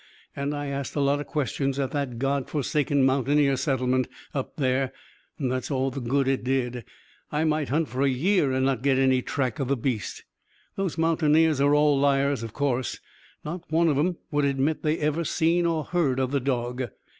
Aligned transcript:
And 0.35 0.55
I 0.55 0.65
asked 0.65 0.95
a 0.95 0.99
lot 0.99 1.19
of 1.19 1.27
questions 1.27 1.77
at 1.77 1.91
that 1.91 2.17
God 2.17 2.49
forsaken 2.49 3.03
mountaineer 3.05 3.55
settlement, 3.55 4.07
up 4.33 4.55
there. 4.55 4.91
That's 5.39 5.69
all 5.69 5.91
the 5.91 6.01
good 6.01 6.27
it 6.27 6.43
did. 6.43 6.85
I 7.31 7.43
might 7.43 7.69
hunt 7.69 7.87
for 7.87 8.01
a 8.01 8.09
year 8.09 8.51
and 8.51 8.65
not 8.65 8.81
get 8.81 8.97
any 8.97 9.21
track 9.21 9.59
of 9.59 9.67
the 9.67 9.77
beast. 9.77 10.23
Those 10.75 10.97
mountaineers 10.97 11.61
are 11.61 11.75
all 11.75 11.99
liars, 11.99 12.41
of 12.41 12.51
course. 12.51 12.99
Not 13.45 13.71
one 13.71 13.89
of 13.89 13.97
'em, 13.99 14.17
would 14.31 14.43
admit 14.45 14.81
they'd 14.81 14.97
ever 14.97 15.23
seen 15.23 15.67
or 15.67 15.83
heard 15.83 16.19
of 16.19 16.31
the 16.31 16.39
dog. 16.39 16.89